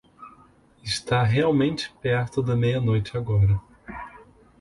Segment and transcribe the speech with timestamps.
[0.83, 3.61] Está realmente perto da meia-noite agora.